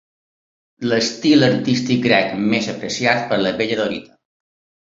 [0.91, 4.19] L'estil artístic grec més apreciat per la Bella Dorita.